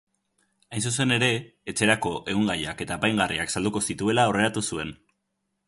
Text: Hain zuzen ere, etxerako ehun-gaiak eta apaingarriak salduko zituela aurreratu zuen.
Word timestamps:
Hain 0.77 0.85
zuzen 0.91 1.13
ere, 1.17 1.29
etxerako 1.73 2.13
ehun-gaiak 2.33 2.83
eta 2.87 2.97
apaingarriak 2.97 3.55
salduko 3.57 3.85
zituela 3.91 4.27
aurreratu 4.31 4.65
zuen. 4.75 4.99